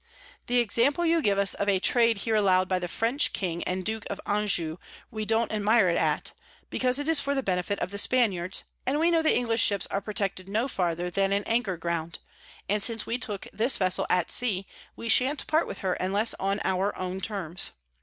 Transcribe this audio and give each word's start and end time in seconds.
The 0.47 0.57
Example 0.57 1.05
you 1.05 1.21
give 1.21 1.37
us 1.37 1.53
of 1.53 1.69
a 1.69 1.77
Trade 1.79 2.17
here 2.25 2.33
allow'd 2.33 2.67
by 2.67 2.79
the 2.79 2.87
French 2.87 3.33
King 3.33 3.63
and 3.65 3.85
Duke 3.85 4.03
of 4.09 4.19
Anjou, 4.25 4.77
we 5.11 5.25
don't 5.25 5.51
admire 5.51 5.89
at, 5.89 6.31
because 6.71 6.97
it 6.97 7.07
is 7.07 7.19
for 7.19 7.35
the 7.35 7.43
Benefit 7.43 7.77
of 7.77 7.91
the 7.91 7.99
Spaniards; 7.99 8.63
and 8.83 8.99
we 8.99 9.11
know 9.11 9.21
the 9.21 9.37
English 9.37 9.61
Ships 9.61 9.85
are 9.91 10.01
protected 10.01 10.49
no 10.49 10.67
farther 10.67 11.11
than 11.11 11.31
in 11.31 11.43
Anchor 11.43 11.77
Ground: 11.77 12.17
and 12.67 12.81
since 12.81 13.05
we 13.05 13.19
took 13.19 13.45
this 13.53 13.77
Vessel 13.77 14.07
at 14.09 14.31
Sea, 14.31 14.65
we 14.95 15.07
shan't 15.07 15.45
part 15.45 15.67
with 15.67 15.77
her 15.85 15.93
unless 15.93 16.33
on 16.39 16.59
our 16.63 16.97
own 16.97 17.21
Terms. 17.21 17.69